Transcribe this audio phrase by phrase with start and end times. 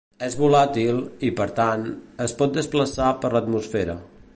[0.27, 0.97] És volàtil
[1.29, 1.85] i, per tant,
[2.29, 4.03] es pot desplaçar per l'atmosfera.